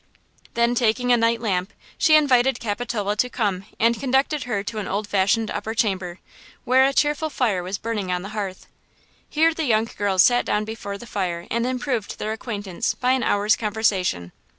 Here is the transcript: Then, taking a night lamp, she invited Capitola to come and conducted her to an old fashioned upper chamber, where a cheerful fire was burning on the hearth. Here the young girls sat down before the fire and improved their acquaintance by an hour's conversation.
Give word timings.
Then, 0.55 0.73
taking 0.73 1.11
a 1.11 1.15
night 1.17 1.41
lamp, 1.41 1.73
she 1.95 2.15
invited 2.15 2.59
Capitola 2.59 3.15
to 3.17 3.29
come 3.29 3.65
and 3.79 3.99
conducted 3.99 4.45
her 4.45 4.63
to 4.63 4.79
an 4.79 4.87
old 4.87 5.07
fashioned 5.07 5.51
upper 5.51 5.75
chamber, 5.75 6.17
where 6.63 6.85
a 6.85 6.91
cheerful 6.91 7.29
fire 7.29 7.61
was 7.61 7.77
burning 7.77 8.11
on 8.11 8.23
the 8.23 8.29
hearth. 8.29 8.65
Here 9.29 9.53
the 9.53 9.65
young 9.65 9.85
girls 9.95 10.23
sat 10.23 10.43
down 10.43 10.65
before 10.65 10.97
the 10.97 11.05
fire 11.05 11.45
and 11.51 11.67
improved 11.67 12.17
their 12.17 12.31
acquaintance 12.31 12.95
by 12.95 13.11
an 13.11 13.21
hour's 13.21 13.55
conversation. 13.55 14.31